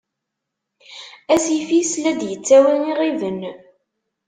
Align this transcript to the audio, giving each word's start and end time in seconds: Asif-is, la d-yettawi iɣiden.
Asif-is, 1.33 1.91
la 2.01 2.11
d-yettawi 2.19 2.75
iɣiden. 2.91 3.41